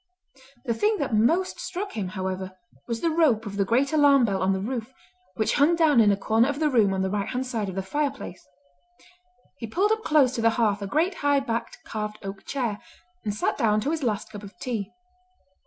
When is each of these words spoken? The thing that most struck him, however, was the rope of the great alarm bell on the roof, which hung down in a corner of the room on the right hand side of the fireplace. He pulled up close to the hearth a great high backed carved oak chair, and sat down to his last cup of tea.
The 0.65 0.73
thing 0.73 0.97
that 0.97 1.13
most 1.13 1.59
struck 1.59 1.91
him, 1.91 2.07
however, 2.07 2.57
was 2.87 3.01
the 3.01 3.11
rope 3.11 3.45
of 3.45 3.55
the 3.55 3.63
great 3.63 3.93
alarm 3.93 4.25
bell 4.25 4.41
on 4.41 4.51
the 4.51 4.59
roof, 4.59 4.91
which 5.35 5.53
hung 5.53 5.75
down 5.75 6.01
in 6.01 6.11
a 6.11 6.17
corner 6.17 6.49
of 6.49 6.59
the 6.59 6.71
room 6.71 6.91
on 6.95 7.03
the 7.03 7.09
right 7.11 7.29
hand 7.29 7.45
side 7.45 7.69
of 7.69 7.75
the 7.75 7.83
fireplace. 7.83 8.43
He 9.59 9.67
pulled 9.67 9.91
up 9.91 10.03
close 10.03 10.33
to 10.33 10.41
the 10.41 10.49
hearth 10.57 10.81
a 10.81 10.87
great 10.87 11.13
high 11.21 11.39
backed 11.39 11.77
carved 11.85 12.17
oak 12.23 12.45
chair, 12.45 12.79
and 13.23 13.31
sat 13.31 13.59
down 13.59 13.79
to 13.81 13.91
his 13.91 14.01
last 14.01 14.31
cup 14.31 14.41
of 14.41 14.57
tea. 14.57 14.91